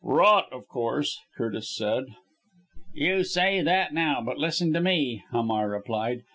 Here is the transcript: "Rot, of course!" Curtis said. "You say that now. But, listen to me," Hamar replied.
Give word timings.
"Rot, 0.03 0.51
of 0.51 0.67
course!" 0.67 1.19
Curtis 1.37 1.69
said. 1.75 2.05
"You 2.91 3.23
say 3.23 3.61
that 3.61 3.93
now. 3.93 4.19
But, 4.19 4.39
listen 4.39 4.73
to 4.73 4.81
me," 4.81 5.23
Hamar 5.29 5.69
replied. 5.69 6.23